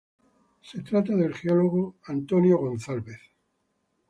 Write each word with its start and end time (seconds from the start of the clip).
Se 0.63 0.81
trataba 0.81 1.19
del 1.19 1.35
geólogo 1.35 1.93
Harrison 2.07 2.43
Schmitt. 2.79 3.19